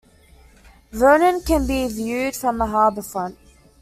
Vernon, 0.91 1.41
can 1.41 1.67
be 1.67 1.87
viewed 1.87 2.35
from 2.35 2.57
the 2.57 2.65
harbor 2.65 3.03
front. 3.03 3.37